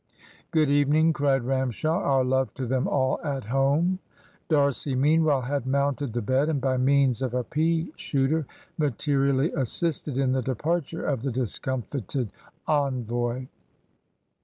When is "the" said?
6.13-6.23, 10.31-10.41, 11.21-11.31